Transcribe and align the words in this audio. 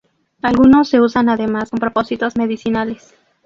Algunos 0.41 0.89
se 0.89 0.99
usan 0.99 1.29
además 1.29 1.69
con 1.69 1.77
propósitos 1.79 2.35
medicinales. 2.35 3.13